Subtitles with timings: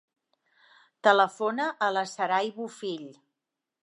[1.07, 3.05] Telefona a la Saray Bofill.